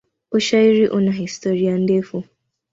Ushairi 0.31 0.85
una 1.01 1.13
historia 1.19 1.77
ndefu. 1.77 2.23